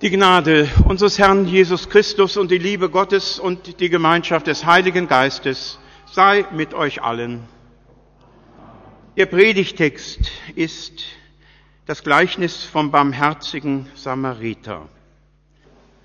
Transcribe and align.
Die 0.00 0.10
Gnade 0.10 0.68
unseres 0.84 1.18
Herrn 1.18 1.44
Jesus 1.44 1.88
Christus 1.88 2.36
und 2.36 2.52
die 2.52 2.58
Liebe 2.58 2.88
Gottes 2.88 3.40
und 3.40 3.80
die 3.80 3.90
Gemeinschaft 3.90 4.46
des 4.46 4.64
Heiligen 4.64 5.08
Geistes 5.08 5.80
sei 6.12 6.44
mit 6.52 6.72
euch 6.72 7.02
allen. 7.02 7.42
Ihr 9.16 9.26
Predigtext 9.26 10.30
ist 10.54 11.02
das 11.86 12.04
Gleichnis 12.04 12.62
vom 12.62 12.92
barmherzigen 12.92 13.88
Samariter. 13.96 14.88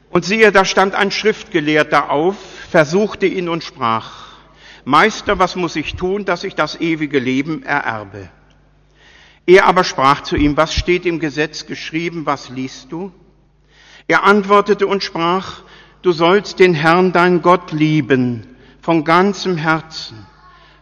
Und 0.10 0.26
siehe, 0.26 0.52
da 0.52 0.66
stand 0.66 0.96
ein 0.96 1.12
Schriftgelehrter 1.12 2.10
auf, 2.10 2.36
versuchte 2.72 3.28
ihn 3.28 3.48
und 3.48 3.64
sprach, 3.64 4.38
Meister, 4.86 5.38
was 5.38 5.56
muss 5.56 5.76
ich 5.76 5.94
tun, 5.94 6.26
dass 6.26 6.44
ich 6.44 6.56
das 6.56 6.82
ewige 6.82 7.20
Leben 7.20 7.62
ererbe? 7.62 8.32
Er 9.46 9.68
aber 9.68 9.84
sprach 9.84 10.22
zu 10.22 10.36
ihm, 10.36 10.58
was 10.58 10.74
steht 10.74 11.06
im 11.06 11.20
Gesetz 11.20 11.68
geschrieben, 11.68 12.26
was 12.26 12.50
liest 12.50 12.92
du? 12.92 13.12
Er 14.08 14.24
antwortete 14.24 14.88
und 14.88 15.04
sprach, 15.04 15.62
du 16.02 16.12
sollst 16.12 16.60
den 16.60 16.74
Herrn, 16.74 17.14
dein 17.14 17.42
Gott, 17.42 17.72
lieben, 17.72 18.48
von 18.82 19.04
ganzem 19.04 19.56
Herzen, 19.58 20.26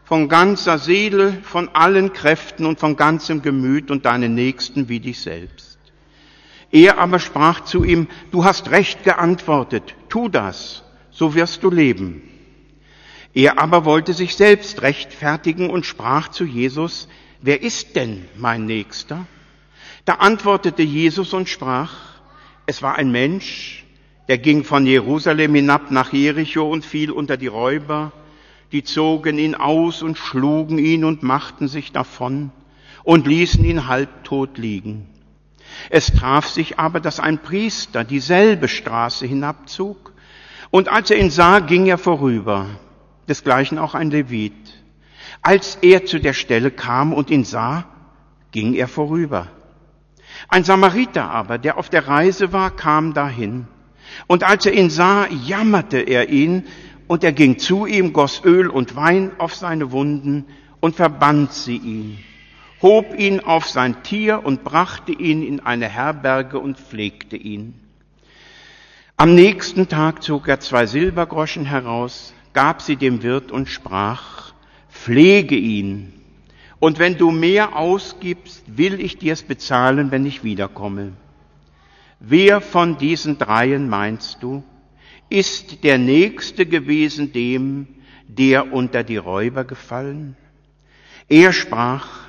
von 0.03 0.27
ganzer 0.27 0.79
Seele, 0.79 1.37
von 1.43 1.69
allen 1.69 2.13
Kräften 2.13 2.65
und 2.65 2.79
von 2.79 2.95
ganzem 2.95 3.41
Gemüt 3.41 3.91
und 3.91 4.05
deinen 4.05 4.33
Nächsten 4.33 4.89
wie 4.89 4.99
dich 4.99 5.19
selbst. 5.21 5.77
Er 6.71 6.97
aber 6.97 7.19
sprach 7.19 7.61
zu 7.65 7.83
ihm, 7.83 8.07
du 8.31 8.43
hast 8.43 8.71
recht 8.71 9.03
geantwortet, 9.03 9.95
tu 10.09 10.29
das, 10.29 10.83
so 11.11 11.35
wirst 11.35 11.63
du 11.63 11.69
leben. 11.69 12.23
Er 13.33 13.59
aber 13.59 13.85
wollte 13.85 14.13
sich 14.13 14.35
selbst 14.35 14.81
rechtfertigen 14.81 15.69
und 15.69 15.85
sprach 15.85 16.29
zu 16.29 16.43
Jesus, 16.43 17.07
wer 17.41 17.61
ist 17.61 17.95
denn 17.95 18.25
mein 18.35 18.65
Nächster? 18.65 19.25
Da 20.05 20.15
antwortete 20.15 20.81
Jesus 20.81 21.33
und 21.33 21.47
sprach, 21.47 22.10
es 22.65 22.81
war 22.81 22.95
ein 22.95 23.11
Mensch, 23.11 23.85
der 24.27 24.37
ging 24.37 24.63
von 24.63 24.85
Jerusalem 24.85 25.55
hinab 25.55 25.91
nach 25.91 26.13
Jericho 26.13 26.69
und 26.69 26.85
fiel 26.85 27.11
unter 27.11 27.37
die 27.37 27.47
Räuber, 27.47 28.11
die 28.71 28.83
zogen 28.83 29.37
ihn 29.37 29.55
aus 29.55 30.01
und 30.01 30.17
schlugen 30.17 30.77
ihn 30.77 31.03
und 31.03 31.23
machten 31.23 31.67
sich 31.67 31.91
davon 31.91 32.51
und 33.03 33.27
ließen 33.27 33.63
ihn 33.65 33.87
halbtot 33.87 34.57
liegen. 34.57 35.07
Es 35.89 36.13
traf 36.13 36.47
sich 36.47 36.79
aber, 36.79 36.99
dass 36.99 37.19
ein 37.19 37.39
Priester 37.39 38.03
dieselbe 38.03 38.67
Straße 38.67 39.25
hinabzog, 39.25 40.13
und 40.69 40.87
als 40.87 41.11
er 41.11 41.17
ihn 41.17 41.29
sah, 41.29 41.59
ging 41.59 41.87
er 41.87 41.97
vorüber, 41.97 42.67
desgleichen 43.27 43.77
auch 43.77 43.93
ein 43.93 44.09
Levit. 44.09 44.53
Als 45.41 45.77
er 45.81 46.05
zu 46.05 46.19
der 46.19 46.33
Stelle 46.33 46.71
kam 46.71 47.13
und 47.13 47.29
ihn 47.29 47.43
sah, 47.43 47.85
ging 48.51 48.73
er 48.73 48.87
vorüber. 48.87 49.47
Ein 50.47 50.63
Samariter 50.63 51.29
aber, 51.29 51.57
der 51.57 51.77
auf 51.77 51.89
der 51.89 52.07
Reise 52.07 52.53
war, 52.53 52.71
kam 52.71 53.13
dahin. 53.13 53.67
Und 54.27 54.43
als 54.43 54.65
er 54.65 54.73
ihn 54.73 54.89
sah, 54.89 55.27
jammerte 55.27 55.99
er 55.99 56.29
ihn, 56.29 56.63
und 57.07 57.23
er 57.23 57.33
ging 57.33 57.59
zu 57.59 57.85
ihm, 57.85 58.13
goss 58.13 58.41
Öl 58.45 58.69
und 58.69 58.95
Wein 58.95 59.31
auf 59.37 59.53
seine 59.53 59.91
Wunden 59.91 60.45
und 60.79 60.95
verband 60.95 61.51
sie 61.51 61.75
ihn, 61.75 62.19
hob 62.81 63.17
ihn 63.19 63.41
auf 63.41 63.67
sein 63.67 64.01
Tier 64.03 64.45
und 64.45 64.63
brachte 64.63 65.11
ihn 65.11 65.43
in 65.43 65.59
eine 65.59 65.89
Herberge 65.89 66.57
und 66.57 66.77
pflegte 66.77 67.35
ihn. 67.35 67.73
Am 69.17 69.35
nächsten 69.35 69.89
Tag 69.89 70.23
zog 70.23 70.47
er 70.47 70.61
zwei 70.61 70.85
Silbergroschen 70.85 71.65
heraus, 71.65 72.33
gab 72.53 72.81
sie 72.81 72.95
dem 72.95 73.23
Wirt 73.23 73.51
und 73.51 73.67
sprach, 73.67 74.53
pflege 74.89 75.55
ihn, 75.55 76.13
und 76.81 76.97
wenn 76.97 77.15
du 77.15 77.29
mehr 77.29 77.77
ausgibst, 77.77 78.63
will 78.75 78.99
ich 78.99 79.19
dir 79.19 79.33
es 79.33 79.43
bezahlen, 79.43 80.09
wenn 80.09 80.25
ich 80.25 80.43
wiederkomme. 80.43 81.13
Wer 82.19 82.59
von 82.59 82.97
diesen 82.97 83.37
dreien 83.37 83.87
meinst 83.87 84.41
du, 84.41 84.63
ist 85.29 85.83
der 85.83 85.99
Nächste 85.99 86.65
gewesen 86.65 87.33
dem, 87.33 87.87
der 88.27 88.73
unter 88.73 89.03
die 89.03 89.17
Räuber 89.17 89.63
gefallen? 89.63 90.35
Er 91.29 91.53
sprach, 91.53 92.27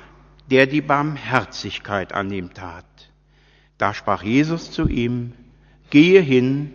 der 0.51 0.67
die 0.67 0.81
Barmherzigkeit 0.81 2.13
an 2.13 2.31
ihm 2.31 2.53
tat. 2.53 2.85
Da 3.79 3.95
sprach 3.95 4.21
Jesus 4.21 4.69
zu 4.69 4.87
ihm, 4.87 5.33
gehe 5.89 6.21
hin 6.21 6.71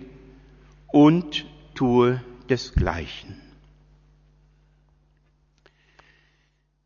und 0.88 1.46
tue 1.76 2.20
desgleichen. 2.50 3.47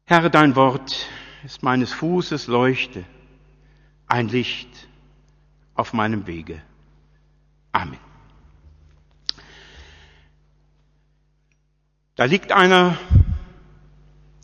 Herr, 0.05 0.29
dein 0.31 0.57
Wort 0.57 1.07
ist 1.45 1.63
meines 1.63 1.93
Fußes 1.93 2.49
Leuchte, 2.49 3.05
ein 4.09 4.29
Licht 4.29 4.69
auf 5.75 5.93
meinem 5.93 6.27
Wege. 6.27 6.61
Amen. 7.71 7.99
Da 12.17 12.25
liegt 12.25 12.51
einer 12.51 12.99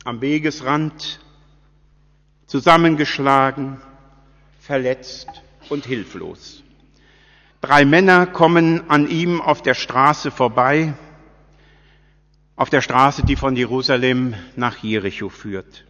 am 0.05 0.21
Wegesrand, 0.21 1.21
zusammengeschlagen, 2.47 3.81
verletzt 4.61 5.29
und 5.69 5.85
hilflos. 5.85 6.63
Drei 7.61 7.85
Männer 7.85 8.27
kommen 8.27 8.89
an 8.89 9.11
ihm 9.11 9.41
auf 9.41 9.61
der 9.61 9.75
Straße 9.75 10.31
vorbei, 10.31 10.95
auf 12.59 12.71
der 12.71 12.81
Straße, 12.81 13.25
die 13.25 13.37
von 13.37 13.55
Jerusalem 13.55 14.35
nach 14.57 14.83
Jericho 14.83 15.29
führt. 15.29 15.85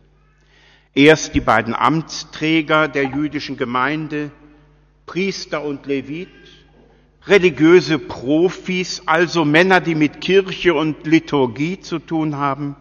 Erst 0.94 1.34
die 1.34 1.40
beiden 1.40 1.74
Amtsträger 1.74 2.88
der 2.88 3.04
jüdischen 3.04 3.56
Gemeinde, 3.56 4.30
Priester 5.06 5.64
und 5.64 5.86
Levit, 5.86 6.28
religiöse 7.26 7.98
Profis, 7.98 9.02
also 9.06 9.46
Männer, 9.46 9.80
die 9.80 9.94
mit 9.94 10.20
Kirche 10.20 10.74
und 10.74 11.06
Liturgie 11.06 11.80
zu 11.80 11.98
tun 11.98 12.36
haben, 12.36 12.76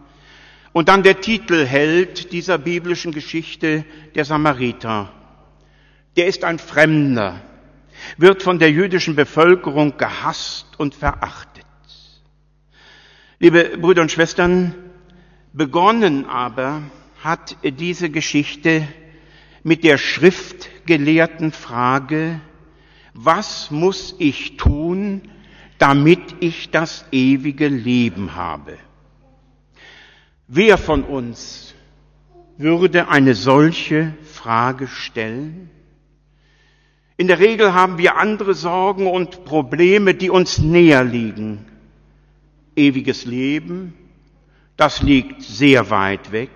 und 0.74 0.90
dann 0.90 1.02
der 1.02 1.22
Titelheld 1.22 2.30
dieser 2.30 2.58
biblischen 2.58 3.12
Geschichte, 3.12 3.86
der 4.14 4.26
Samariter. 4.26 5.10
Der 6.18 6.26
ist 6.26 6.44
ein 6.44 6.58
Fremder, 6.58 7.40
wird 8.18 8.42
von 8.42 8.58
der 8.58 8.70
jüdischen 8.70 9.16
Bevölkerung 9.16 9.96
gehasst 9.96 10.78
und 10.78 10.94
verachtet. 10.94 11.57
Liebe 13.40 13.78
Brüder 13.80 14.02
und 14.02 14.10
Schwestern, 14.10 14.74
begonnen 15.52 16.26
aber 16.26 16.82
hat 17.22 17.56
diese 17.62 18.10
Geschichte 18.10 18.82
mit 19.62 19.84
der 19.84 19.96
schriftgelehrten 19.96 21.52
Frage, 21.52 22.40
was 23.14 23.70
muss 23.70 24.16
ich 24.18 24.56
tun, 24.56 25.22
damit 25.78 26.18
ich 26.40 26.70
das 26.70 27.04
ewige 27.12 27.68
Leben 27.68 28.34
habe? 28.34 28.76
Wer 30.48 30.76
von 30.76 31.04
uns 31.04 31.76
würde 32.56 33.06
eine 33.06 33.36
solche 33.36 34.14
Frage 34.24 34.88
stellen? 34.88 35.70
In 37.16 37.28
der 37.28 37.38
Regel 37.38 37.72
haben 37.72 37.98
wir 37.98 38.16
andere 38.16 38.54
Sorgen 38.54 39.06
und 39.06 39.44
Probleme, 39.44 40.14
die 40.14 40.28
uns 40.28 40.58
näher 40.58 41.04
liegen 41.04 41.67
ewiges 42.78 43.24
Leben, 43.24 43.94
das 44.76 45.02
liegt 45.02 45.42
sehr 45.42 45.90
weit 45.90 46.32
weg 46.32 46.50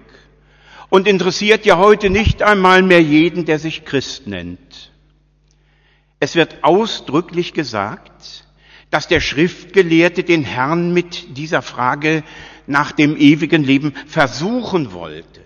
und 0.88 1.08
interessiert 1.08 1.66
ja 1.66 1.76
heute 1.76 2.08
nicht 2.08 2.42
einmal 2.42 2.82
mehr 2.82 3.02
jeden, 3.02 3.44
der 3.44 3.58
sich 3.58 3.84
Christ 3.84 4.26
nennt. 4.26 4.92
Es 6.20 6.36
wird 6.36 6.62
ausdrücklich 6.62 7.52
gesagt, 7.52 8.44
dass 8.90 9.08
der 9.08 9.20
Schriftgelehrte 9.20 10.22
den 10.22 10.44
Herrn 10.44 10.92
mit 10.92 11.36
dieser 11.36 11.62
Frage 11.62 12.22
nach 12.66 12.92
dem 12.92 13.16
ewigen 13.16 13.64
Leben 13.64 13.94
versuchen 14.06 14.92
wollte. 14.92 15.40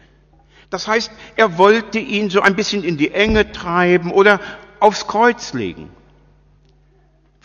Das 0.68 0.88
heißt, 0.88 1.12
er 1.36 1.58
wollte 1.58 1.98
ihn 1.98 2.28
so 2.28 2.40
ein 2.40 2.56
bisschen 2.56 2.82
in 2.84 2.98
die 2.98 3.12
Enge 3.12 3.52
treiben 3.52 4.10
oder 4.10 4.40
aufs 4.80 5.06
Kreuz 5.06 5.54
legen. 5.54 5.90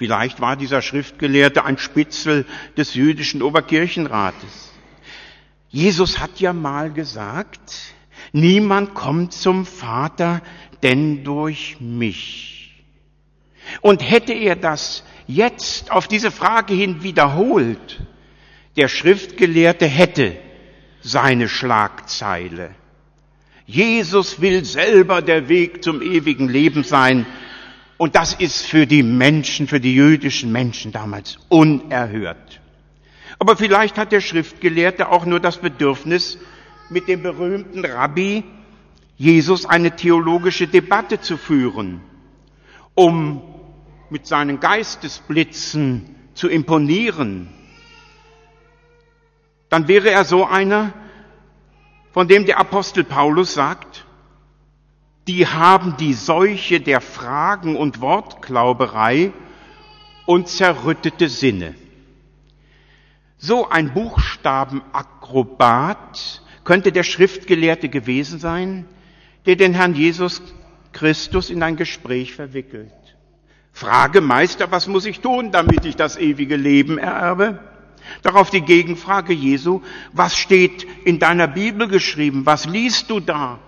Vielleicht 0.01 0.41
war 0.41 0.55
dieser 0.55 0.81
Schriftgelehrte 0.81 1.63
ein 1.63 1.77
Spitzel 1.77 2.47
des 2.75 2.95
jüdischen 2.95 3.43
Oberkirchenrates. 3.43 4.71
Jesus 5.69 6.17
hat 6.17 6.39
ja 6.39 6.53
mal 6.53 6.91
gesagt, 6.91 7.93
niemand 8.31 8.95
kommt 8.95 9.31
zum 9.31 9.63
Vater 9.63 10.41
denn 10.81 11.23
durch 11.23 11.77
mich. 11.79 12.83
Und 13.81 14.01
hätte 14.01 14.33
er 14.33 14.55
das 14.55 15.03
jetzt 15.27 15.91
auf 15.91 16.07
diese 16.07 16.31
Frage 16.31 16.73
hin 16.73 17.03
wiederholt, 17.03 18.01
der 18.77 18.87
Schriftgelehrte 18.87 19.85
hätte 19.85 20.35
seine 21.01 21.47
Schlagzeile. 21.47 22.73
Jesus 23.67 24.41
will 24.41 24.65
selber 24.65 25.21
der 25.21 25.47
Weg 25.47 25.83
zum 25.83 26.01
ewigen 26.01 26.49
Leben 26.49 26.83
sein 26.83 27.27
und 28.01 28.15
das 28.15 28.33
ist 28.33 28.65
für 28.65 28.87
die 28.87 29.03
Menschen, 29.03 29.67
für 29.67 29.79
die 29.79 29.93
jüdischen 29.93 30.51
Menschen 30.51 30.91
damals 30.91 31.37
unerhört. 31.49 32.59
Aber 33.37 33.55
vielleicht 33.55 33.99
hat 33.99 34.11
der 34.11 34.21
Schriftgelehrte 34.21 35.09
auch 35.09 35.27
nur 35.27 35.39
das 35.39 35.57
Bedürfnis, 35.57 36.39
mit 36.89 37.07
dem 37.07 37.21
berühmten 37.21 37.85
Rabbi 37.85 38.43
Jesus 39.17 39.67
eine 39.67 39.95
theologische 39.95 40.67
Debatte 40.67 41.21
zu 41.21 41.37
führen, 41.37 42.01
um 42.95 43.43
mit 44.09 44.25
seinen 44.25 44.59
Geistesblitzen 44.59 46.15
zu 46.33 46.49
imponieren, 46.49 47.49
dann 49.69 49.87
wäre 49.87 50.09
er 50.09 50.25
so 50.25 50.47
einer, 50.47 50.91
von 52.13 52.27
dem 52.27 52.47
der 52.47 52.57
Apostel 52.57 53.03
Paulus 53.03 53.53
sagt, 53.53 54.07
die 55.31 55.47
haben 55.47 55.95
die 55.95 56.13
Seuche 56.13 56.81
der 56.81 56.99
Fragen 56.99 57.77
und 57.77 58.01
Wortglauberei 58.01 59.31
und 60.25 60.49
zerrüttete 60.49 61.29
Sinne. 61.29 61.73
So 63.37 63.69
ein 63.69 63.93
Buchstabenakrobat 63.93 66.41
könnte 66.65 66.91
der 66.91 67.03
Schriftgelehrte 67.03 67.87
gewesen 67.87 68.39
sein, 68.39 68.89
der 69.45 69.55
den 69.55 69.73
Herrn 69.73 69.95
Jesus 69.95 70.41
Christus 70.91 71.49
in 71.49 71.63
ein 71.63 71.77
Gespräch 71.77 72.33
verwickelt. 72.33 72.91
Frage, 73.71 74.19
Meister, 74.19 74.69
was 74.69 74.87
muss 74.87 75.05
ich 75.05 75.21
tun, 75.21 75.53
damit 75.53 75.85
ich 75.85 75.95
das 75.95 76.17
ewige 76.17 76.57
Leben 76.57 76.97
ererbe? 76.97 77.59
Darauf 78.21 78.49
die 78.49 78.59
Gegenfrage 78.59 79.31
Jesu, 79.31 79.81
was 80.11 80.37
steht 80.37 80.85
in 81.05 81.19
deiner 81.19 81.47
Bibel 81.47 81.87
geschrieben? 81.87 82.45
Was 82.45 82.65
liest 82.65 83.09
du 83.09 83.21
da? 83.21 83.59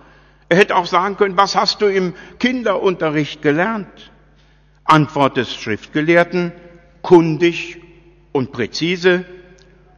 Er 0.48 0.58
hätte 0.58 0.76
auch 0.76 0.86
sagen 0.86 1.16
können, 1.16 1.36
was 1.36 1.56
hast 1.56 1.80
du 1.80 1.86
im 1.86 2.14
Kinderunterricht 2.38 3.42
gelernt? 3.42 4.12
Antwort 4.84 5.36
des 5.36 5.54
Schriftgelehrten, 5.54 6.52
kundig 7.02 7.80
und 8.32 8.52
präzise, 8.52 9.24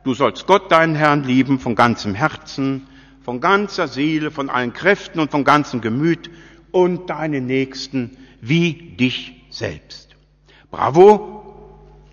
du 0.05 0.15
sollst 0.15 0.47
Gott, 0.47 0.71
deinen 0.71 0.95
Herrn, 0.95 1.25
lieben 1.25 1.59
von 1.59 1.75
ganzem 1.75 2.15
Herzen, 2.15 2.87
von 3.25 3.41
ganzer 3.41 3.89
Seele, 3.89 4.31
von 4.31 4.49
allen 4.49 4.73
Kräften 4.73 5.19
und 5.19 5.33
von 5.33 5.43
ganzem 5.43 5.81
Gemüt 5.81 6.31
und 6.71 7.11
deinen 7.11 7.47
Nächsten 7.47 8.17
wie 8.41 8.95
dich 8.97 9.47
selbst. 9.51 10.15
Bravo, 10.71 11.43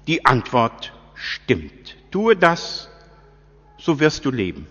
die 0.08 0.26
Antwort 0.26 0.94
stimmt. 1.14 1.96
Tue 2.10 2.36
das, 2.36 2.90
so 3.78 4.00
wirst 4.00 4.26
du 4.26 4.32
leben. 4.32 4.66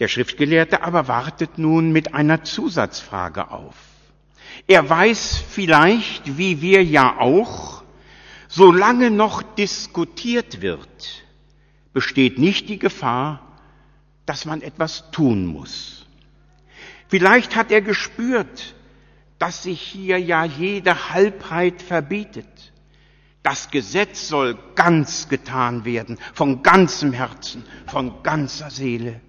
Der 0.00 0.08
Schriftgelehrte 0.08 0.82
aber 0.82 1.08
wartet 1.08 1.58
nun 1.58 1.90
mit 1.92 2.14
einer 2.14 2.44
Zusatzfrage 2.44 3.50
auf. 3.50 3.74
Er 4.66 4.88
weiß 4.88 5.42
vielleicht, 5.50 6.38
wie 6.38 6.60
wir 6.60 6.84
ja 6.84 7.18
auch, 7.18 7.82
solange 8.48 9.10
noch 9.10 9.42
diskutiert 9.42 10.60
wird, 10.60 11.24
besteht 11.92 12.38
nicht 12.38 12.68
die 12.68 12.78
Gefahr, 12.78 13.58
dass 14.26 14.44
man 14.44 14.62
etwas 14.62 15.10
tun 15.10 15.46
muss. 15.46 16.06
Vielleicht 17.08 17.56
hat 17.56 17.72
er 17.72 17.80
gespürt, 17.80 18.74
dass 19.38 19.62
sich 19.62 19.80
hier 19.80 20.18
ja 20.18 20.44
jede 20.44 21.10
Halbheit 21.10 21.80
verbietet. 21.80 22.72
Das 23.42 23.70
Gesetz 23.70 24.28
soll 24.28 24.58
ganz 24.74 25.28
getan 25.28 25.84
werden, 25.84 26.18
von 26.34 26.62
ganzem 26.62 27.12
Herzen, 27.12 27.64
von 27.86 28.22
ganzer 28.22 28.70
Seele. 28.70 29.20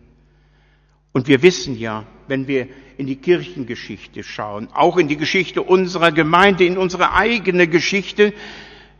Und 1.11 1.27
wir 1.27 1.41
wissen 1.41 1.77
ja, 1.77 2.05
wenn 2.27 2.47
wir 2.47 2.67
in 2.97 3.07
die 3.07 3.15
Kirchengeschichte 3.15 4.23
schauen, 4.23 4.69
auch 4.73 4.97
in 4.97 5.07
die 5.07 5.17
Geschichte 5.17 5.61
unserer 5.63 6.11
Gemeinde, 6.11 6.65
in 6.65 6.77
unsere 6.77 7.13
eigene 7.13 7.67
Geschichte, 7.67 8.33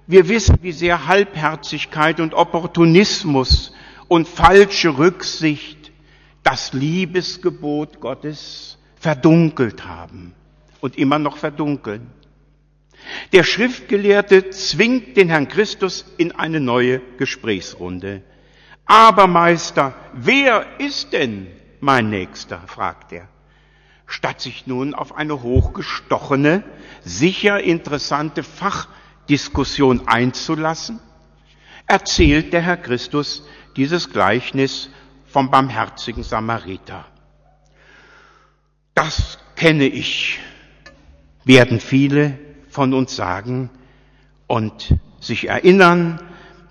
wir 0.08 0.28
wissen, 0.28 0.58
wie 0.62 0.72
sehr 0.72 1.06
Halbherzigkeit 1.06 2.20
und 2.20 2.34
Opportunismus 2.34 3.74
und 4.08 4.28
falsche 4.28 4.98
Rücksicht 4.98 5.92
das 6.42 6.74
Liebesgebot 6.74 8.00
Gottes 8.00 8.80
verdunkelt 8.96 9.86
haben 9.86 10.34
und 10.82 10.98
immer 10.98 11.20
noch 11.20 11.38
verdunkeln. 11.38 12.10
Der 13.34 13.44
Schriftgelehrte 13.44 14.50
zwingt 14.50 15.16
den 15.16 15.30
Herrn 15.30 15.48
Christus 15.48 16.06
in 16.18 16.32
eine 16.32 16.60
neue 16.60 17.02
Gesprächsrunde. 17.18 18.24
Aber 18.86 19.28
Meister, 19.28 19.94
wer 20.14 20.66
ist 20.80 21.14
denn 21.14 21.48
mein 21.81 22.10
Nächster? 22.10 22.62
fragt 22.68 23.12
er. 23.12 23.28
Statt 24.06 24.42
sich 24.42 24.66
nun 24.66 24.96
auf 24.96 25.16
eine 25.16 25.44
hochgestochene, 25.44 26.64
sicher 27.02 27.62
interessante 27.62 28.44
Fachdiskussion 28.44 30.08
einzulassen, 30.08 31.00
erzählt 31.86 32.54
der 32.54 32.62
Herr 32.62 32.78
Christus 32.78 33.44
dieses 33.76 34.10
Gleichnis 34.12 34.90
vom 35.26 35.52
barmherzigen 35.52 36.24
Samariter. 36.24 37.06
Das 38.96 39.38
kenne 39.56 39.86
ich, 39.86 40.40
werden 41.46 41.80
viele 41.80 42.40
von 42.70 42.94
uns 42.94 43.16
sagen 43.16 43.70
und 44.48 44.96
sich 45.20 45.48
erinnern, 45.48 46.20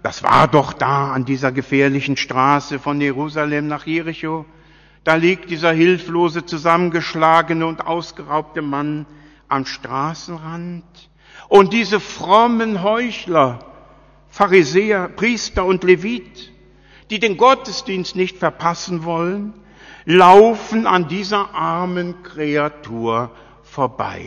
das 0.03 0.23
war 0.23 0.49
doch 0.49 0.73
da 0.73 1.13
an 1.13 1.25
dieser 1.25 1.53
gefährlichen 1.53 2.17
Straße 2.17 2.79
von 2.79 3.01
Jerusalem 3.01 3.67
nach 3.67 3.87
Jericho. 3.87 4.47
Da 5.05 5.15
liegt 5.15 5.51
dieser 5.51 5.73
hilflose, 5.73 6.45
zusammengeschlagene 6.45 7.67
und 7.67 7.87
ausgeraubte 7.87 8.63
Mann 8.63 9.07
am 9.49 9.65
Straßenrand. 9.65 10.85
Und 11.49 11.73
diese 11.73 12.01
frommen 12.01 12.83
Heuchler, 12.83 13.61
Pharisäer, 14.29 15.09
Priester 15.09 15.65
und 15.65 15.85
Levit, 15.85 16.53
die 17.11 17.19
den 17.19 17.37
Gottesdienst 17.37 18.17
nicht 18.17 18.37
verpassen 18.37 19.05
wollen, 19.05 19.55
laufen 20.05 20.87
an 20.87 21.09
dieser 21.09 21.55
armen 21.55 22.23
Kreatur 22.23 23.31
vorbei. 23.63 24.27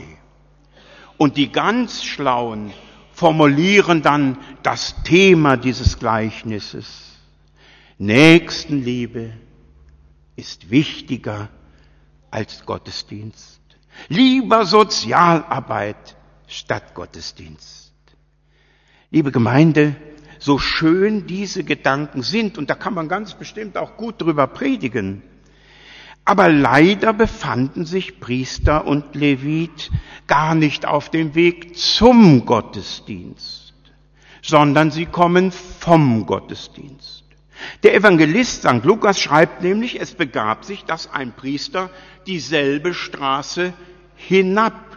Und 1.18 1.38
die 1.38 1.52
ganz 1.52 2.04
Schlauen 2.04 2.74
formulieren 3.14 4.02
dann 4.02 4.38
das 4.64 4.96
Thema 5.04 5.58
dieses 5.58 6.00
Gleichnisses. 6.00 7.12
Nächstenliebe 8.00 9.34
ist 10.36 10.70
wichtiger 10.70 11.50
als 12.30 12.66
Gottesdienst. 12.66 13.62
Lieber 14.08 14.66
Sozialarbeit 14.66 16.16
statt 16.48 16.94
Gottesdienst. 16.94 17.92
Liebe 19.10 19.32
Gemeinde, 19.32 19.96
so 20.40 20.58
schön 20.58 21.28
diese 21.28 21.64
Gedanken 21.64 22.24
sind, 22.24 22.58
und 22.58 22.70
da 22.70 22.76
kann 22.76 22.94
man 22.94 23.08
ganz 23.08 23.34
bestimmt 23.36 23.78
auch 23.78 23.98
gut 23.98 24.22
drüber 24.22 24.48
predigen, 24.48 25.22
aber 26.24 26.50
leider 26.50 27.14
befanden 27.14 27.86
sich 27.86 28.20
Priester 28.20 28.86
und 28.86 29.16
Levit 29.16 29.92
gar 30.28 30.56
nicht 30.56 30.86
auf 30.86 31.10
dem 31.10 31.36
Weg 31.36 31.78
zum 31.78 32.46
Gottesdienst, 32.46 33.74
sondern 34.42 34.92
sie 34.92 35.08
kommen 35.08 35.52
vom 35.52 36.26
Gottesdienst. 36.26 37.21
Der 37.84 37.96
Evangelist 37.96 38.62
St. 38.64 38.84
Lukas 38.84 39.20
schreibt 39.20 39.62
nämlich, 39.62 40.00
es 40.00 40.14
begab 40.14 40.66
sich, 40.66 40.86
dass 40.86 41.12
ein 41.12 41.34
Priester 41.34 41.90
dieselbe 42.28 42.94
Straße 42.94 43.74
hinabzog. 44.16 44.92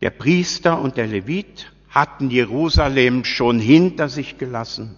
Der 0.00 0.10
Priester 0.10 0.80
und 0.80 0.96
der 0.96 1.06
Levit 1.06 1.72
hatten 1.90 2.30
Jerusalem 2.30 3.24
schon 3.24 3.58
hinter 3.58 4.08
sich 4.08 4.38
gelassen 4.38 4.96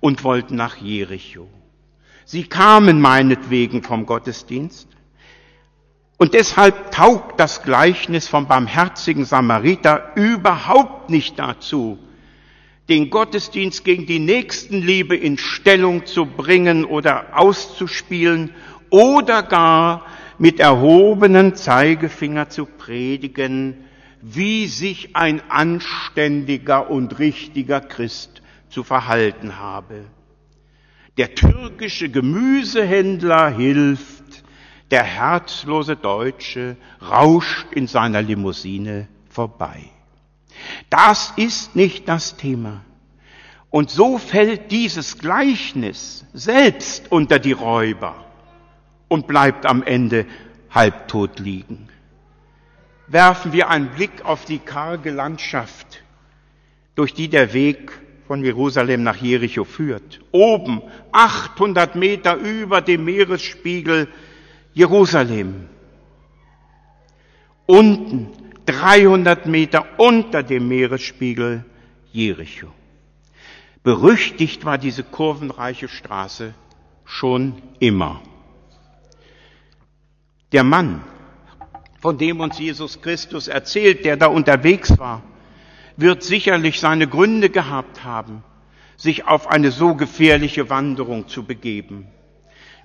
und 0.00 0.22
wollten 0.24 0.54
nach 0.54 0.76
Jericho. 0.76 1.48
Sie 2.24 2.44
kamen 2.44 3.00
meinetwegen 3.00 3.82
vom 3.82 4.06
Gottesdienst. 4.06 4.88
Und 6.18 6.34
deshalb 6.34 6.90
taugt 6.92 7.38
das 7.38 7.62
Gleichnis 7.62 8.26
vom 8.26 8.46
barmherzigen 8.46 9.24
Samariter 9.24 10.12
überhaupt 10.16 11.10
nicht 11.10 11.38
dazu, 11.38 11.98
den 12.88 13.10
Gottesdienst 13.10 13.84
gegen 13.84 14.06
die 14.06 14.20
Nächstenliebe 14.20 15.16
in 15.16 15.38
Stellung 15.38 16.06
zu 16.06 16.26
bringen 16.26 16.84
oder 16.84 17.36
auszuspielen 17.38 18.50
oder 18.90 19.42
gar 19.42 20.06
mit 20.38 20.60
erhobenen 20.60 21.54
Zeigefinger 21.54 22.48
zu 22.48 22.66
predigen, 22.66 23.84
wie 24.22 24.66
sich 24.66 25.16
ein 25.16 25.42
anständiger 25.50 26.90
und 26.90 27.18
richtiger 27.18 27.80
Christ 27.80 28.42
zu 28.68 28.84
verhalten 28.84 29.58
habe. 29.58 30.04
Der 31.16 31.34
türkische 31.34 32.08
Gemüsehändler 32.10 33.48
hilft, 33.48 34.44
der 34.90 35.02
herzlose 35.02 35.96
Deutsche 35.96 36.76
rauscht 37.00 37.72
in 37.72 37.86
seiner 37.86 38.22
Limousine 38.22 39.08
vorbei. 39.28 39.95
Das 40.90 41.32
ist 41.36 41.76
nicht 41.76 42.08
das 42.08 42.36
Thema. 42.36 42.82
Und 43.70 43.90
so 43.90 44.18
fällt 44.18 44.70
dieses 44.70 45.18
Gleichnis 45.18 46.24
selbst 46.32 47.10
unter 47.10 47.38
die 47.38 47.52
Räuber 47.52 48.24
und 49.08 49.26
bleibt 49.26 49.66
am 49.66 49.82
Ende 49.82 50.26
halbtot 50.70 51.38
liegen. 51.38 51.88
Werfen 53.08 53.52
wir 53.52 53.68
einen 53.68 53.90
Blick 53.90 54.24
auf 54.24 54.44
die 54.44 54.58
karge 54.58 55.10
Landschaft, 55.10 56.02
durch 56.94 57.14
die 57.14 57.28
der 57.28 57.52
Weg 57.52 57.92
von 58.26 58.42
Jerusalem 58.42 59.02
nach 59.02 59.16
Jericho 59.16 59.64
führt. 59.64 60.20
Oben, 60.32 60.82
800 61.12 61.94
Meter 61.94 62.36
über 62.36 62.80
dem 62.80 63.04
Meeresspiegel, 63.04 64.08
Jerusalem. 64.74 65.68
Unten, 67.66 68.28
300 68.66 69.46
Meter 69.46 69.86
unter 69.96 70.42
dem 70.42 70.68
Meeresspiegel 70.68 71.64
Jericho. 72.12 72.68
Berüchtigt 73.82 74.64
war 74.64 74.78
diese 74.78 75.04
kurvenreiche 75.04 75.88
Straße 75.88 76.54
schon 77.04 77.62
immer. 77.78 78.20
Der 80.52 80.64
Mann, 80.64 81.02
von 82.00 82.18
dem 82.18 82.40
uns 82.40 82.58
Jesus 82.58 83.00
Christus 83.00 83.48
erzählt, 83.48 84.04
der 84.04 84.16
da 84.16 84.26
unterwegs 84.26 84.98
war, 84.98 85.22
wird 85.96 86.22
sicherlich 86.22 86.80
seine 86.80 87.06
Gründe 87.06 87.48
gehabt 87.48 88.04
haben, 88.04 88.42
sich 88.96 89.26
auf 89.26 89.48
eine 89.48 89.70
so 89.70 89.94
gefährliche 89.94 90.68
Wanderung 90.68 91.28
zu 91.28 91.44
begeben. 91.44 92.06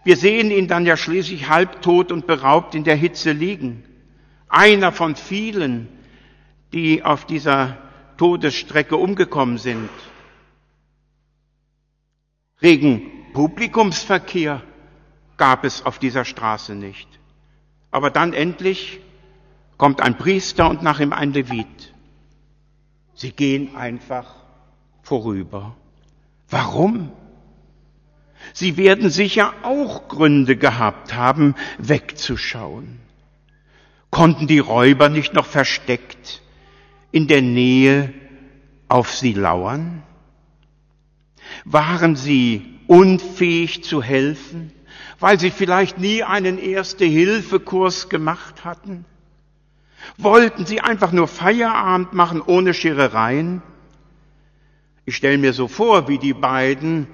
Wir 0.03 0.17
sehen 0.17 0.49
ihn 0.51 0.67
dann 0.67 0.85
ja 0.85 0.97
schließlich 0.97 1.49
halbtot 1.49 2.11
und 2.11 2.25
beraubt 2.25 2.73
in 2.73 2.83
der 2.83 2.95
Hitze 2.95 3.31
liegen. 3.31 3.83
Einer 4.51 4.91
von 4.91 5.15
vielen, 5.15 5.87
die 6.73 7.03
auf 7.03 7.25
dieser 7.25 7.77
Todesstrecke 8.17 8.97
umgekommen 8.97 9.57
sind. 9.57 9.89
Regen 12.61 13.09
Publikumsverkehr 13.33 14.61
gab 15.37 15.63
es 15.63 15.85
auf 15.85 15.99
dieser 15.99 16.25
Straße 16.25 16.75
nicht. 16.75 17.07
Aber 17.91 18.09
dann 18.11 18.33
endlich 18.33 18.99
kommt 19.77 20.01
ein 20.01 20.17
Priester 20.17 20.69
und 20.69 20.83
nach 20.83 20.99
ihm 20.99 21.13
ein 21.13 21.31
Levit. 21.31 21.93
Sie 23.15 23.31
gehen 23.31 23.75
einfach 23.75 24.35
vorüber. 25.01 25.75
Warum? 26.49 27.11
Sie 28.53 28.75
werden 28.75 29.09
sicher 29.09 29.53
auch 29.63 30.09
Gründe 30.09 30.57
gehabt 30.57 31.13
haben, 31.13 31.55
wegzuschauen. 31.77 32.99
Konnten 34.11 34.45
die 34.45 34.59
Räuber 34.59 35.09
nicht 35.09 35.33
noch 35.33 35.45
versteckt 35.45 36.41
in 37.11 37.27
der 37.27 37.41
Nähe 37.41 38.13
auf 38.89 39.09
sie 39.15 39.33
lauern? 39.33 40.03
Waren 41.63 42.17
sie 42.17 42.79
unfähig 42.87 43.83
zu 43.83 44.03
helfen, 44.03 44.71
weil 45.19 45.39
sie 45.39 45.49
vielleicht 45.49 45.97
nie 45.97 46.23
einen 46.23 46.57
Erste-Hilfe-Kurs 46.57 48.09
gemacht 48.09 48.65
hatten? 48.65 49.05
Wollten 50.17 50.65
sie 50.65 50.81
einfach 50.81 51.13
nur 51.13 51.29
Feierabend 51.29 52.13
machen 52.13 52.41
ohne 52.41 52.73
Scherereien? 52.73 53.61
Ich 55.05 55.15
stelle 55.15 55.37
mir 55.37 55.53
so 55.53 55.69
vor, 55.69 56.09
wie 56.09 56.17
die 56.17 56.33
beiden 56.33 57.07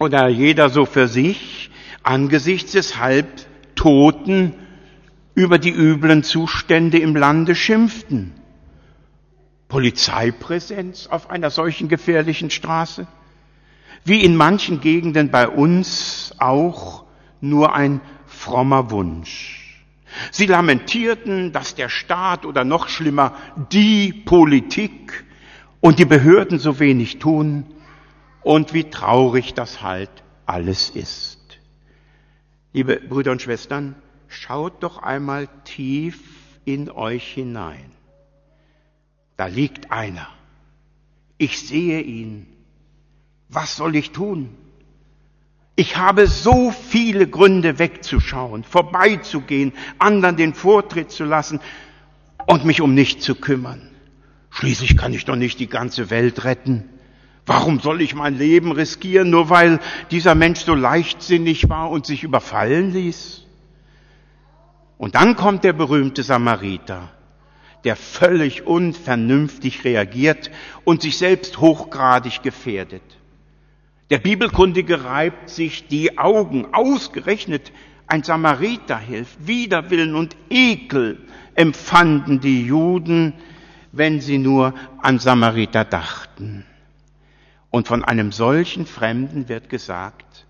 oder 0.00 0.28
jeder 0.28 0.70
so 0.70 0.86
für 0.86 1.06
sich 1.06 1.70
angesichts 2.02 2.72
des 2.72 2.98
Halbtoten 2.98 4.54
über 5.34 5.58
die 5.58 5.72
üblen 5.72 6.22
Zustände 6.22 6.98
im 6.98 7.16
Lande 7.16 7.54
schimpften. 7.54 8.32
Polizeipräsenz 9.68 11.08
auf 11.08 11.30
einer 11.30 11.50
solchen 11.50 11.88
gefährlichen 11.88 12.50
Straße? 12.50 13.06
Wie 14.04 14.22
in 14.22 14.36
manchen 14.36 14.80
Gegenden 14.80 15.30
bei 15.30 15.48
uns 15.48 16.34
auch 16.38 17.04
nur 17.40 17.74
ein 17.74 18.00
frommer 18.26 18.90
Wunsch. 18.90 19.82
Sie 20.30 20.46
lamentierten, 20.46 21.52
dass 21.52 21.74
der 21.74 21.88
Staat 21.88 22.46
oder 22.46 22.64
noch 22.64 22.88
schlimmer 22.88 23.34
die 23.72 24.12
Politik 24.12 25.24
und 25.80 25.98
die 25.98 26.04
Behörden 26.04 26.58
so 26.58 26.78
wenig 26.78 27.18
tun 27.18 27.66
und 28.42 28.74
wie 28.74 28.84
traurig 28.84 29.54
das 29.54 29.82
halt 29.82 30.10
alles 30.46 30.90
ist. 30.90 31.40
Liebe 32.72 32.96
Brüder 32.96 33.32
und 33.32 33.42
Schwestern, 33.42 33.96
schaut 34.34 34.82
doch 34.82 34.98
einmal 34.98 35.48
tief 35.64 36.18
in 36.64 36.90
euch 36.90 37.32
hinein. 37.32 37.90
Da 39.36 39.46
liegt 39.46 39.90
einer. 39.90 40.28
Ich 41.38 41.60
sehe 41.60 42.00
ihn. 42.00 42.46
Was 43.48 43.76
soll 43.76 43.96
ich 43.96 44.12
tun? 44.12 44.50
Ich 45.76 45.96
habe 45.96 46.28
so 46.28 46.70
viele 46.70 47.26
Gründe 47.26 47.78
wegzuschauen, 47.78 48.62
vorbeizugehen, 48.62 49.72
anderen 49.98 50.36
den 50.36 50.54
Vortritt 50.54 51.10
zu 51.10 51.24
lassen 51.24 51.60
und 52.46 52.64
mich 52.64 52.80
um 52.80 52.94
nichts 52.94 53.24
zu 53.24 53.34
kümmern. 53.34 53.90
Schließlich 54.50 54.96
kann 54.96 55.12
ich 55.12 55.24
doch 55.24 55.34
nicht 55.34 55.58
die 55.58 55.66
ganze 55.66 56.10
Welt 56.10 56.44
retten. 56.44 56.88
Warum 57.44 57.80
soll 57.80 58.00
ich 58.00 58.14
mein 58.14 58.38
Leben 58.38 58.70
riskieren, 58.70 59.30
nur 59.30 59.50
weil 59.50 59.80
dieser 60.12 60.36
Mensch 60.36 60.60
so 60.60 60.74
leichtsinnig 60.74 61.68
war 61.68 61.90
und 61.90 62.06
sich 62.06 62.22
überfallen 62.22 62.92
ließ? 62.92 63.43
Und 65.04 65.16
dann 65.16 65.36
kommt 65.36 65.64
der 65.64 65.74
berühmte 65.74 66.22
Samariter, 66.22 67.10
der 67.84 67.94
völlig 67.94 68.66
unvernünftig 68.66 69.84
reagiert 69.84 70.50
und 70.84 71.02
sich 71.02 71.18
selbst 71.18 71.60
hochgradig 71.60 72.42
gefährdet. 72.42 73.02
Der 74.08 74.16
Bibelkundige 74.16 75.04
reibt 75.04 75.50
sich 75.50 75.88
die 75.88 76.16
Augen, 76.16 76.72
ausgerechnet 76.72 77.70
ein 78.06 78.22
Samariter 78.22 78.96
hilft. 78.96 79.46
Widerwillen 79.46 80.14
und 80.14 80.36
Ekel 80.48 81.20
empfanden 81.54 82.40
die 82.40 82.64
Juden, 82.64 83.34
wenn 83.92 84.22
sie 84.22 84.38
nur 84.38 84.72
an 85.02 85.18
Samariter 85.18 85.84
dachten. 85.84 86.64
Und 87.70 87.88
von 87.88 88.04
einem 88.04 88.32
solchen 88.32 88.86
Fremden 88.86 89.50
wird 89.50 89.68
gesagt, 89.68 90.46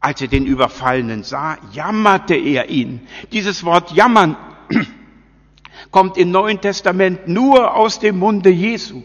als 0.00 0.20
er 0.20 0.28
den 0.28 0.46
Überfallenen 0.46 1.24
sah, 1.24 1.58
jammerte 1.72 2.34
er 2.34 2.70
ihn. 2.70 3.00
Dieses 3.32 3.64
Wort 3.64 3.92
jammern 3.92 4.36
kommt 5.90 6.16
im 6.16 6.30
Neuen 6.30 6.60
Testament 6.60 7.26
nur 7.26 7.74
aus 7.74 7.98
dem 7.98 8.18
Munde 8.18 8.50
Jesu. 8.50 9.02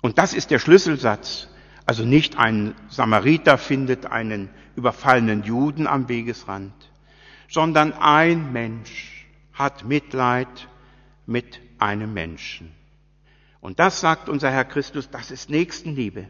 Und 0.00 0.18
das 0.18 0.34
ist 0.34 0.50
der 0.50 0.58
Schlüsselsatz. 0.58 1.48
Also 1.86 2.04
nicht 2.04 2.38
ein 2.38 2.74
Samariter 2.88 3.58
findet 3.58 4.06
einen 4.06 4.50
überfallenen 4.76 5.42
Juden 5.42 5.86
am 5.86 6.08
Wegesrand, 6.08 6.72
sondern 7.48 7.92
ein 7.92 8.52
Mensch 8.52 9.26
hat 9.52 9.84
Mitleid 9.84 10.68
mit 11.26 11.60
einem 11.78 12.14
Menschen. 12.14 12.72
Und 13.60 13.78
das 13.78 14.00
sagt 14.00 14.28
unser 14.28 14.50
Herr 14.50 14.64
Christus, 14.64 15.10
das 15.10 15.30
ist 15.30 15.50
Nächstenliebe. 15.50 16.28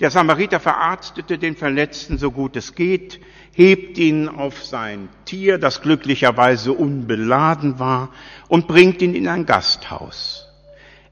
Der 0.00 0.10
Samariter 0.10 0.58
verarztete 0.58 1.38
den 1.38 1.56
Verletzten 1.56 2.18
so 2.18 2.30
gut 2.30 2.56
es 2.56 2.74
geht, 2.74 3.20
hebt 3.54 3.98
ihn 3.98 4.28
auf 4.28 4.64
sein 4.64 5.08
Tier, 5.24 5.58
das 5.58 5.82
glücklicherweise 5.82 6.72
unbeladen 6.72 7.78
war, 7.78 8.10
und 8.48 8.66
bringt 8.66 9.02
ihn 9.02 9.14
in 9.14 9.28
ein 9.28 9.46
Gasthaus. 9.46 10.48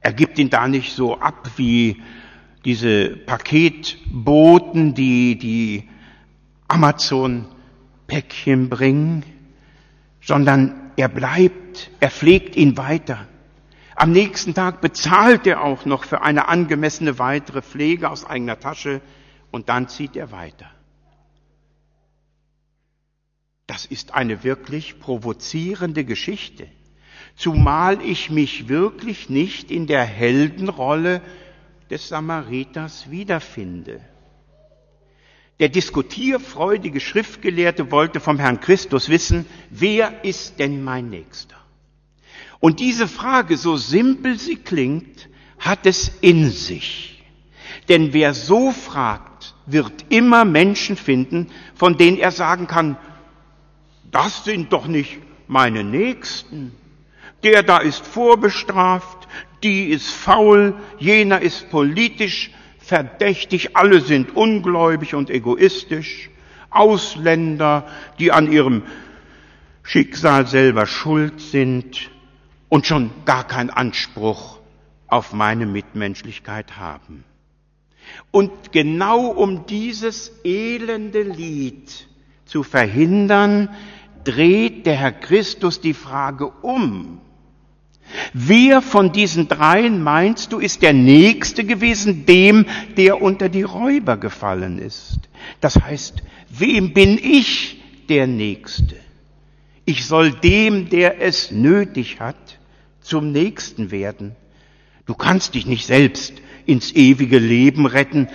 Er 0.00 0.12
gibt 0.12 0.38
ihn 0.38 0.50
da 0.50 0.66
nicht 0.66 0.94
so 0.94 1.18
ab 1.18 1.50
wie 1.56 2.02
diese 2.64 3.10
Paketboten, 3.10 4.94
die 4.94 5.38
die 5.38 5.88
Amazon-Päckchen 6.68 8.68
bringen, 8.68 9.24
sondern 10.22 10.92
er 10.96 11.08
bleibt, 11.08 11.90
er 12.00 12.10
pflegt 12.10 12.56
ihn 12.56 12.76
weiter. 12.76 13.26
Am 14.00 14.12
nächsten 14.12 14.54
Tag 14.54 14.80
bezahlt 14.80 15.46
er 15.46 15.62
auch 15.62 15.84
noch 15.84 16.04
für 16.04 16.22
eine 16.22 16.48
angemessene 16.48 17.18
weitere 17.18 17.60
Pflege 17.60 18.08
aus 18.08 18.24
eigener 18.24 18.58
Tasche 18.58 19.02
und 19.50 19.68
dann 19.68 19.88
zieht 19.88 20.16
er 20.16 20.32
weiter. 20.32 20.70
Das 23.66 23.84
ist 23.84 24.14
eine 24.14 24.42
wirklich 24.42 25.00
provozierende 25.00 26.06
Geschichte, 26.06 26.66
zumal 27.36 28.00
ich 28.00 28.30
mich 28.30 28.70
wirklich 28.70 29.28
nicht 29.28 29.70
in 29.70 29.86
der 29.86 30.04
Heldenrolle 30.04 31.20
des 31.90 32.08
Samariters 32.08 33.10
wiederfinde. 33.10 34.00
Der 35.58 35.68
diskutierfreudige 35.68 37.00
Schriftgelehrte 37.00 37.90
wollte 37.90 38.18
vom 38.20 38.38
Herrn 38.38 38.60
Christus 38.60 39.10
wissen, 39.10 39.44
wer 39.68 40.24
ist 40.24 40.58
denn 40.58 40.82
mein 40.82 41.10
Nächster? 41.10 41.59
Und 42.60 42.78
diese 42.78 43.08
Frage, 43.08 43.56
so 43.56 43.76
simpel 43.76 44.38
sie 44.38 44.56
klingt, 44.56 45.28
hat 45.58 45.86
es 45.86 46.12
in 46.20 46.50
sich. 46.50 47.24
Denn 47.88 48.12
wer 48.12 48.34
so 48.34 48.70
fragt, 48.70 49.54
wird 49.66 50.06
immer 50.10 50.44
Menschen 50.44 50.96
finden, 50.96 51.48
von 51.74 51.96
denen 51.96 52.18
er 52.18 52.30
sagen 52.30 52.66
kann, 52.66 52.96
das 54.10 54.44
sind 54.44 54.72
doch 54.72 54.86
nicht 54.86 55.18
meine 55.48 55.84
Nächsten. 55.84 56.72
Der 57.42 57.62
da 57.62 57.78
ist 57.78 58.06
vorbestraft, 58.06 59.28
die 59.62 59.88
ist 59.88 60.10
faul, 60.10 60.74
jener 60.98 61.40
ist 61.40 61.70
politisch 61.70 62.50
verdächtig, 62.78 63.76
alle 63.76 64.00
sind 64.00 64.36
ungläubig 64.36 65.14
und 65.14 65.30
egoistisch, 65.30 66.30
Ausländer, 66.70 67.88
die 68.18 68.32
an 68.32 68.50
ihrem 68.50 68.82
Schicksal 69.82 70.46
selber 70.46 70.86
schuld 70.86 71.40
sind, 71.40 72.10
und 72.70 72.86
schon 72.86 73.10
gar 73.26 73.46
keinen 73.46 73.68
Anspruch 73.68 74.58
auf 75.06 75.34
meine 75.34 75.66
Mitmenschlichkeit 75.66 76.78
haben. 76.78 77.24
Und 78.30 78.72
genau 78.72 79.26
um 79.26 79.66
dieses 79.66 80.32
elende 80.44 81.22
Lied 81.22 82.08
zu 82.46 82.62
verhindern, 82.62 83.68
dreht 84.24 84.86
der 84.86 84.96
Herr 84.96 85.12
Christus 85.12 85.80
die 85.80 85.94
Frage 85.94 86.46
um. 86.62 87.20
Wer 88.32 88.82
von 88.82 89.12
diesen 89.12 89.46
dreien 89.48 90.02
meinst 90.02 90.52
du 90.52 90.58
ist 90.58 90.82
der 90.82 90.92
Nächste 90.92 91.64
gewesen, 91.64 92.26
dem, 92.26 92.66
der 92.96 93.22
unter 93.22 93.48
die 93.48 93.62
Räuber 93.62 94.16
gefallen 94.16 94.78
ist? 94.78 95.20
Das 95.60 95.76
heißt, 95.76 96.22
wem 96.48 96.92
bin 96.92 97.18
ich 97.18 97.80
der 98.08 98.26
Nächste? 98.26 98.96
Ich 99.84 100.06
soll 100.06 100.32
dem, 100.32 100.88
der 100.88 101.20
es 101.20 101.50
nötig 101.50 102.20
hat, 102.20 102.59
zum 103.10 103.32
Nächsten 103.32 103.90
werden. 103.90 104.36
Du 105.04 105.14
kannst 105.14 105.54
dich 105.54 105.66
nicht 105.66 105.84
selbst 105.84 106.34
ins 106.64 106.92
ewige 106.92 107.38
Leben 107.38 107.86
retten, 107.86 108.28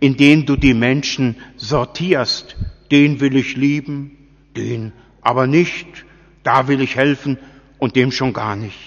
indem 0.00 0.46
du 0.46 0.56
die 0.56 0.72
Menschen 0.72 1.36
sortierst. 1.56 2.56
Den 2.90 3.20
will 3.20 3.36
ich 3.36 3.56
lieben, 3.56 4.16
den 4.56 4.92
aber 5.20 5.46
nicht, 5.46 5.86
da 6.44 6.66
will 6.66 6.80
ich 6.80 6.96
helfen 6.96 7.38
und 7.78 7.94
dem 7.94 8.10
schon 8.10 8.32
gar 8.32 8.56
nicht. 8.56 8.78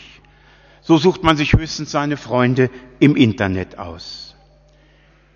So 0.82 0.98
sucht 0.98 1.24
man 1.24 1.38
sich 1.38 1.54
höchstens 1.54 1.92
seine 1.92 2.18
Freunde 2.18 2.72
im 3.00 3.16
Internet 3.16 3.78
aus. 3.78 4.36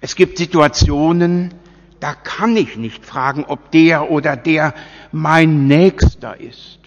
Es 0.01 0.15
gibt 0.15 0.39
Situationen, 0.39 1.53
da 1.99 2.15
kann 2.15 2.57
ich 2.57 2.77
nicht 2.77 3.05
fragen, 3.05 3.43
ob 3.45 3.71
der 3.71 4.09
oder 4.09 4.35
der 4.37 4.73
mein 5.11 5.67
Nächster 5.67 6.39
ist, 6.39 6.78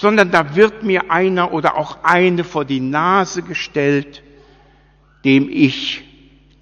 sondern 0.00 0.30
da 0.30 0.56
wird 0.56 0.82
mir 0.82 1.10
einer 1.10 1.52
oder 1.52 1.76
auch 1.76 1.98
eine 2.04 2.42
vor 2.42 2.64
die 2.64 2.80
Nase 2.80 3.42
gestellt, 3.42 4.22
dem 5.26 5.50
ich 5.50 6.02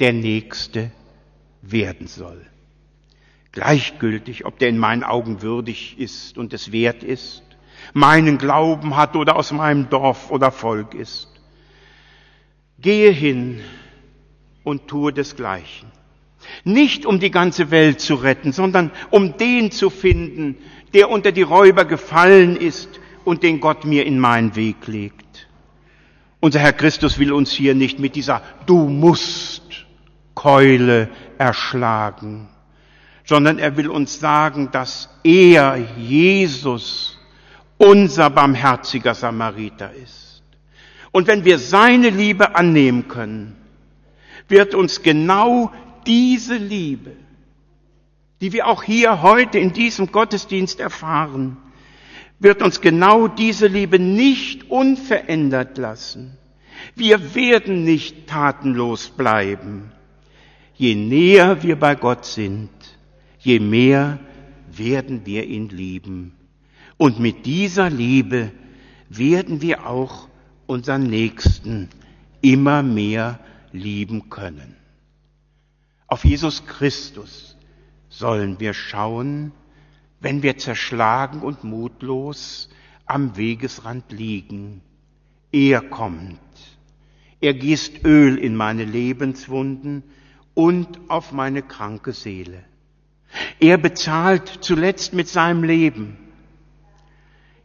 der 0.01 0.13
Nächste 0.13 0.91
werden 1.63 2.09
soll. 2.09 2.45
Gleichgültig, 3.53 4.45
ob 4.45 4.59
der 4.59 4.71
in 4.71 4.79
meinen 4.79 5.05
Augen 5.05 5.41
würdig 5.41 6.01
ist 6.01 6.37
und 6.37 6.53
es 6.53 6.73
wert 6.73 7.05
ist, 7.05 7.45
meinen 7.93 8.39
Glauben 8.39 8.97
hat 8.97 9.15
oder 9.15 9.37
aus 9.37 9.53
meinem 9.53 9.89
Dorf 9.89 10.33
oder 10.33 10.51
Volk 10.51 10.95
ist. 10.95 11.29
Gehe 12.81 13.13
hin 13.13 13.61
und 14.65 14.89
tue 14.89 15.13
desgleichen. 15.13 15.93
Nicht 16.65 17.07
um 17.07 17.21
die 17.21 17.31
ganze 17.31 17.71
Welt 17.71 18.01
zu 18.01 18.17
retten, 18.17 18.51
sondern 18.51 18.91
um 19.11 19.37
den 19.37 19.71
zu 19.71 19.91
finden, 19.91 20.57
der 20.93 21.09
unter 21.09 21.31
die 21.31 21.43
Räuber 21.43 21.85
gefallen 21.85 22.57
ist 22.57 22.99
und 23.29 23.43
den 23.43 23.61
Gott 23.61 23.85
mir 23.85 24.07
in 24.07 24.19
meinen 24.19 24.57
Weg 24.57 24.87
legt. 24.87 25.49
Unser 26.41 26.61
Herr 26.61 26.73
Christus 26.73 27.19
will 27.19 27.33
uns 27.33 27.51
hier 27.51 27.75
nicht 27.75 27.99
mit 27.99 28.17
dieser 28.17 28.43
Du 28.67 28.89
musst 28.89 29.87
Keule 30.35 31.09
erschlagen, 31.37 32.49
sondern 33.25 33.59
er 33.59 33.77
will 33.77 33.89
uns 33.89 34.19
sagen, 34.19 34.71
dass 34.73 35.09
er, 35.25 35.77
Jesus, 35.99 37.19
unser 37.77 38.31
barmherziger 38.31 39.15
Samariter 39.15 39.93
ist. 39.93 40.43
Und 41.11 41.27
wenn 41.27 41.45
wir 41.45 41.59
seine 41.59 42.11
Liebe 42.11 42.55
annehmen 42.55 43.09
können, 43.09 43.57
wird 44.49 44.75
uns 44.75 45.03
genau 45.03 45.73
diese 46.07 46.57
Liebe, 46.57 47.13
die 48.41 48.53
wir 48.53 48.69
auch 48.69 48.85
hier 48.85 49.23
heute 49.23 49.59
in 49.59 49.73
diesem 49.73 50.13
Gottesdienst 50.13 50.81
erfahren, 50.81 51.57
wird 52.39 52.63
uns 52.63 52.81
genau 52.81 53.29
diese 53.29 53.67
Liebe 53.67 53.99
nicht 53.99 54.71
unverändert 54.71 55.79
lassen. 55.79 56.37
Wir 56.95 57.35
werden 57.35 57.85
nicht 57.85 58.27
tatenlos 58.27 59.09
bleiben. 59.09 59.93
Je 60.75 60.95
näher 60.95 61.63
wir 61.63 61.77
bei 61.77 61.97
Gott 61.97 62.25
sind, 62.25 62.71
je 63.41 63.59
mehr 63.59 64.21
werden 64.71 65.27
wir 65.27 65.45
ihn 65.45 65.69
lieben. 65.69 66.35
Und 66.97 67.19
mit 67.19 67.47
dieser 67.47 67.91
Liebe 67.91 68.53
werden 69.09 69.61
wir 69.61 69.87
auch 69.87 70.29
unseren 70.67 71.05
Nächsten 71.05 71.89
immer 72.41 72.83
mehr 72.83 73.41
lieben 73.73 74.31
können. 74.31 74.77
Auf 76.07 76.25
Jesus 76.25 76.65
Christus 76.67 77.57
sollen 78.09 78.61
wir 78.61 78.75
schauen, 78.75 79.53
wenn 80.21 80.43
wir 80.43 80.59
zerschlagen 80.59 81.41
und 81.41 81.65
mutlos 81.65 82.69
am 83.07 83.37
Wegesrand 83.37 84.13
liegen. 84.13 84.83
Er 85.53 85.81
kommt. 85.81 86.41
Er 87.41 87.55
gießt 87.55 88.05
Öl 88.05 88.37
in 88.37 88.57
meine 88.57 88.85
Lebenswunden 88.85 90.03
und 90.55 90.99
auf 91.09 91.33
meine 91.33 91.63
kranke 91.63 92.13
Seele. 92.13 92.65
Er 93.61 93.79
bezahlt 93.79 94.49
zuletzt 94.61 95.13
mit 95.13 95.29
seinem 95.29 95.63
Leben. 95.63 96.19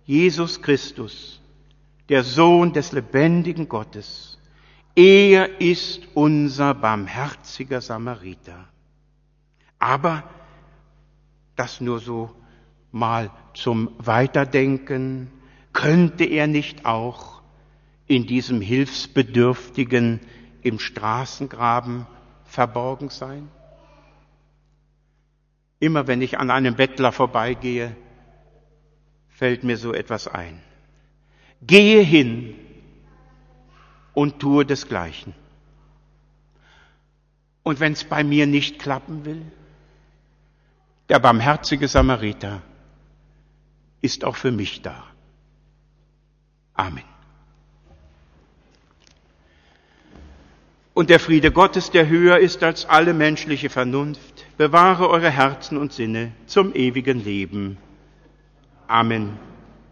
Jesus 0.06 0.62
Christus, 0.62 1.42
der 2.10 2.24
Sohn 2.24 2.74
des 2.74 2.92
lebendigen 2.92 3.68
Gottes, 3.68 4.38
er 4.96 5.60
ist 5.60 6.02
unser 6.14 6.76
barmherziger 6.76 7.82
Samariter. 7.82 8.68
Aber 9.80 10.24
das 11.56 11.82
nur 11.82 12.00
so 12.00 12.36
mal 12.94 13.32
zum 13.54 13.90
Weiterdenken, 13.98 15.30
könnte 15.74 16.24
er 16.24 16.48
nicht 16.48 16.86
auch 16.86 17.42
in 18.08 18.28
diesem 18.28 18.62
Hilfsbedürftigen 18.62 20.22
im 20.62 20.80
Straßengraben 20.80 22.06
verborgen 22.46 23.10
sein? 23.10 23.50
Immer 25.80 26.08
wenn 26.08 26.22
ich 26.22 26.38
an 26.38 26.52
einem 26.52 26.76
Bettler 26.76 27.12
vorbeigehe, 27.12 27.96
fällt 29.28 29.64
mir 29.64 29.78
so 29.78 29.92
etwas 29.94 30.28
ein. 30.28 30.62
Gehe 31.62 32.02
hin 32.02 32.56
und 34.14 34.40
tue 34.40 34.66
desgleichen. 34.66 35.34
Und 37.64 37.80
wenn 37.80 37.94
es 37.94 38.04
bei 38.04 38.24
mir 38.24 38.46
nicht 38.46 38.78
klappen 38.78 39.26
will, 39.26 39.42
der 41.10 41.20
barmherzige 41.20 41.88
Samariter 41.88 42.62
ist 44.04 44.26
auch 44.26 44.36
für 44.36 44.52
mich 44.52 44.82
da. 44.84 45.04
Amen. 46.76 47.06
Und 50.94 51.10
der 51.10 51.20
Friede 51.20 51.52
Gottes, 51.52 51.90
der 51.90 52.08
höher 52.08 52.38
ist 52.38 52.62
als 52.62 52.86
alle 52.86 53.14
menschliche 53.14 53.70
Vernunft, 53.70 54.46
bewahre 54.58 55.10
eure 55.10 55.32
Herzen 55.32 55.78
und 55.78 55.94
Sinne 55.94 56.34
zum 56.46 56.76
ewigen 56.76 57.24
Leben. 57.24 57.78
Amen. 58.88 59.40